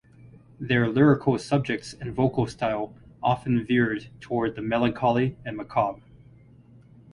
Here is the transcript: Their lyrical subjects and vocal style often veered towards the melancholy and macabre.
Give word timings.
Their 0.59 0.89
lyrical 0.89 1.37
subjects 1.37 1.93
and 1.93 2.11
vocal 2.11 2.47
style 2.47 2.95
often 3.21 3.63
veered 3.63 4.09
towards 4.19 4.55
the 4.55 4.61
melancholy 4.63 5.37
and 5.45 5.55
macabre. 5.55 6.01